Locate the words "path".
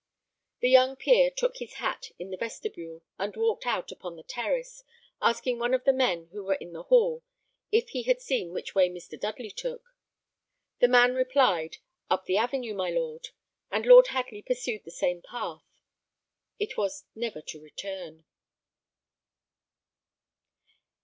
15.21-15.61